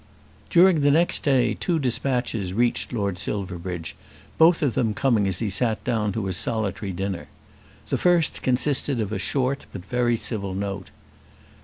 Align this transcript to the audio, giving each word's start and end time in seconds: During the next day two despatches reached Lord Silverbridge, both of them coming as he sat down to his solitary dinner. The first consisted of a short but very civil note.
During 0.49 0.81
the 0.81 0.89
next 0.89 1.19
day 1.21 1.53
two 1.53 1.77
despatches 1.77 2.53
reached 2.53 2.91
Lord 2.91 3.19
Silverbridge, 3.19 3.95
both 4.39 4.63
of 4.63 4.73
them 4.73 4.95
coming 4.95 5.27
as 5.27 5.37
he 5.37 5.49
sat 5.51 5.83
down 5.83 6.11
to 6.13 6.25
his 6.25 6.37
solitary 6.37 6.91
dinner. 6.91 7.27
The 7.89 7.99
first 7.99 8.41
consisted 8.41 8.99
of 8.99 9.11
a 9.11 9.19
short 9.19 9.67
but 9.71 9.85
very 9.85 10.15
civil 10.15 10.55
note. 10.55 10.89